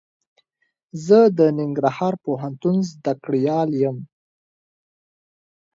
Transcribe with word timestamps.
زه 1.05 1.19
د 1.37 1.39
ننګرهار 1.57 2.13
پوهنتون 2.25 2.77
زده 2.91 3.13
کړيال 3.23 3.69
يم. 3.83 3.97